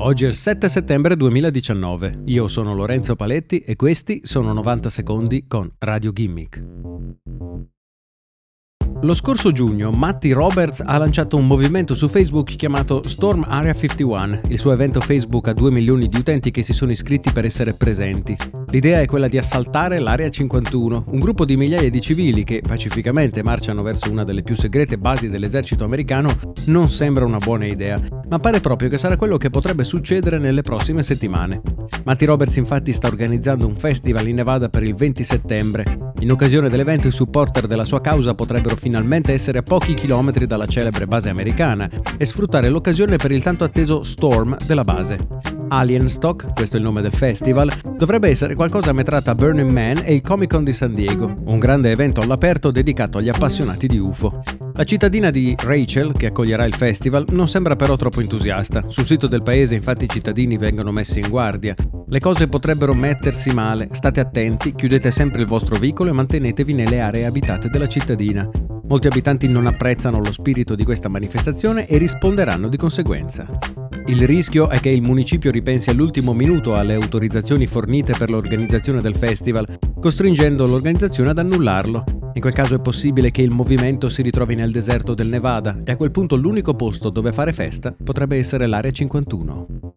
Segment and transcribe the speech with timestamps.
[0.00, 2.22] Oggi è il 7 settembre 2019.
[2.26, 6.62] Io sono Lorenzo Paletti e questi sono 90 secondi con Radio Gimmick.
[9.02, 14.40] Lo scorso giugno Matti Roberts ha lanciato un movimento su Facebook chiamato Storm Area 51.
[14.48, 17.74] Il suo evento Facebook ha 2 milioni di utenti che si sono iscritti per essere
[17.74, 18.36] presenti.
[18.70, 23.42] L'idea è quella di assaltare l'Area 51, un gruppo di migliaia di civili che pacificamente
[23.42, 26.30] marciano verso una delle più segrete basi dell'esercito americano
[26.66, 30.62] non sembra una buona idea, ma pare proprio che sarà quello che potrebbe succedere nelle
[30.62, 31.60] prossime settimane.
[32.04, 36.12] Matti Roberts infatti sta organizzando un festival in Nevada per il 20 settembre.
[36.20, 40.66] In occasione dell'evento i supporter della sua causa potrebbero finalmente essere a pochi chilometri dalla
[40.66, 45.26] celebre base americana e sfruttare l'occasione per il tanto atteso Storm della base.
[45.68, 49.70] Alien Stock, questo è il nome del festival, dovrebbe essere qualcosa a metà tra Burning
[49.70, 53.86] Man e il Comic Con di San Diego, un grande evento all'aperto dedicato agli appassionati
[53.86, 54.40] di UFO.
[54.78, 58.84] La cittadina di Rachel, che accoglierà il festival, non sembra però troppo entusiasta.
[58.86, 61.74] Sul sito del paese infatti i cittadini vengono messi in guardia.
[62.06, 67.00] Le cose potrebbero mettersi male, state attenti, chiudete sempre il vostro veicolo e mantenetevi nelle
[67.00, 68.48] aree abitate della cittadina.
[68.86, 73.48] Molti abitanti non apprezzano lo spirito di questa manifestazione e risponderanno di conseguenza.
[74.06, 79.16] Il rischio è che il municipio ripensi all'ultimo minuto alle autorizzazioni fornite per l'organizzazione del
[79.16, 79.66] festival,
[80.00, 82.17] costringendo l'organizzazione ad annullarlo.
[82.38, 85.90] In quel caso è possibile che il movimento si ritrovi nel deserto del Nevada e
[85.90, 89.96] a quel punto l'unico posto dove fare festa potrebbe essere l'Area 51.